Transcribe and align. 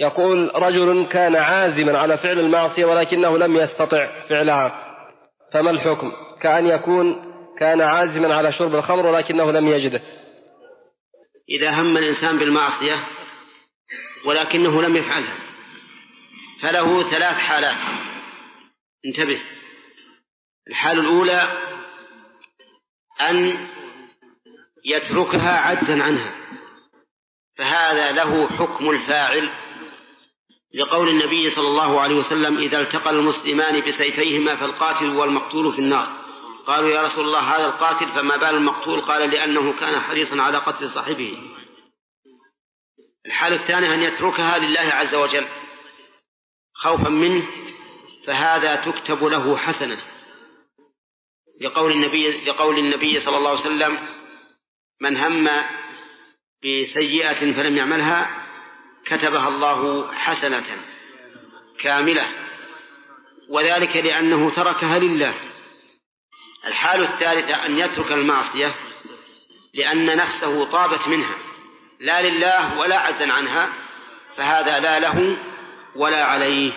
يقول 0.00 0.50
رجل 0.54 1.06
كان 1.06 1.36
عازما 1.36 1.98
على 1.98 2.18
فعل 2.18 2.38
المعصية 2.38 2.84
ولكنه 2.84 3.38
لم 3.38 3.56
يستطع 3.56 4.22
فعلها 4.28 4.96
فما 5.52 5.70
الحكم؟ 5.70 6.12
كأن 6.42 6.66
يكون 6.66 7.30
كان 7.58 7.80
عازما 7.80 8.34
على 8.34 8.52
شرب 8.52 8.74
الخمر 8.74 9.06
ولكنه 9.06 9.52
لم 9.52 9.68
يجده. 9.68 10.02
إذا 11.48 11.70
هم 11.70 11.96
الإنسان 11.96 12.38
بالمعصية 12.38 13.04
ولكنه 14.24 14.82
لم 14.82 14.96
يفعلها 14.96 15.36
فله 16.62 17.10
ثلاث 17.10 17.36
حالات. 17.36 17.76
انتبه 19.06 19.40
الحالة 20.68 21.00
الأولى 21.00 21.48
أن 23.20 23.68
يتركها 24.84 25.58
عجزا 25.58 26.02
عنها 26.02 26.34
فهذا 27.58 28.12
له 28.12 28.48
حكم 28.48 28.90
الفاعل 28.90 29.50
لقول 30.74 31.08
النبي 31.08 31.50
صلى 31.50 31.68
الله 31.68 32.00
عليه 32.00 32.14
وسلم 32.14 32.58
إذا 32.58 32.80
التقى 32.80 33.10
المسلمان 33.10 33.80
بسيفيهما 33.80 34.56
فالقاتل 34.56 35.10
والمقتول 35.10 35.72
في 35.72 35.78
النار. 35.78 36.08
قالوا 36.66 36.90
يا 36.90 37.02
رسول 37.02 37.24
الله 37.24 37.56
هذا 37.56 37.66
القاتل 37.66 38.08
فما 38.08 38.36
بال 38.36 38.54
المقتول؟ 38.54 39.00
قال 39.00 39.30
لأنه 39.30 39.72
كان 39.72 40.00
حريصا 40.00 40.42
على 40.42 40.58
قتل 40.58 40.90
صاحبه. 40.90 41.38
الحالة 43.26 43.56
الثانية 43.56 43.94
أن 43.94 44.02
يتركها 44.02 44.58
لله 44.58 44.80
عز 44.80 45.14
وجل 45.14 45.46
خوفا 46.74 47.08
منه 47.08 47.46
فهذا 48.26 48.76
تكتب 48.76 49.24
له 49.24 49.56
حسنة. 49.56 49.98
لقول 51.60 51.92
النبي 51.92 52.44
لقول 52.44 52.78
النبي 52.78 53.20
صلى 53.20 53.36
الله 53.36 53.50
عليه 53.50 53.60
وسلم 53.60 53.98
من 55.00 55.16
هم 55.16 55.50
بسيئة 56.64 57.52
فلم 57.52 57.76
يعملها 57.76 58.39
كتبها 59.10 59.48
الله 59.48 60.12
حسنة 60.14 60.64
كاملة 61.80 62.26
وذلك 63.48 63.96
لأنه 63.96 64.50
تركها 64.50 64.98
لله. 64.98 65.34
الحال 66.66 67.02
الثالثة 67.02 67.66
أن 67.66 67.78
يترك 67.78 68.12
المعصية 68.12 68.74
لأن 69.74 70.16
نفسه 70.16 70.64
طابت 70.64 71.08
منها 71.08 71.34
لا 72.00 72.22
لله 72.22 72.78
ولا 72.78 72.98
عزا 72.98 73.32
عنها 73.32 73.68
فهذا 74.36 74.80
لا 74.80 74.98
له 75.00 75.36
ولا 75.96 76.24
عليه. 76.24 76.72